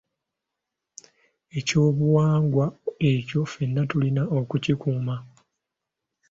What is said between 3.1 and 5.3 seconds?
ekyo ffenna tulina okukikuuma.